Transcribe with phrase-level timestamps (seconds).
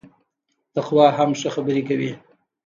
[0.75, 2.11] تقوا هم ښه خبري کوي